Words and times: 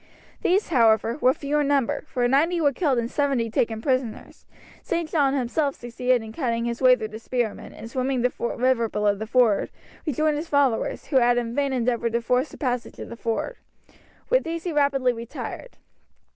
These, 0.41 0.69
however, 0.69 1.19
were 1.21 1.31
few 1.31 1.59
in 1.59 1.67
number, 1.67 2.05
for 2.07 2.27
ninety 2.27 2.59
were 2.59 2.71
killed 2.73 2.97
and 2.97 3.11
seventy 3.11 3.51
taken 3.51 3.83
prisoners. 3.83 4.47
St. 4.81 5.07
John 5.07 5.35
himself 5.35 5.75
succeeded 5.75 6.23
in 6.23 6.31
cutting 6.33 6.65
his 6.65 6.81
way 6.81 6.95
through 6.95 7.09
the 7.09 7.19
spearmen, 7.19 7.71
and, 7.71 7.87
swimming 7.87 8.23
the 8.23 8.33
river 8.57 8.89
below 8.89 9.13
the 9.13 9.27
ford, 9.27 9.69
rejoined 10.07 10.37
his 10.37 10.47
followers, 10.47 11.05
who 11.09 11.17
had 11.17 11.37
in 11.37 11.53
vain 11.53 11.71
endeavoured 11.71 12.13
to 12.13 12.21
force 12.23 12.49
the 12.49 12.57
passage 12.57 12.97
of 12.97 13.09
the 13.09 13.15
ford. 13.15 13.57
With 14.31 14.43
these 14.43 14.63
he 14.63 14.73
rapidly 14.73 15.13
retired. 15.13 15.77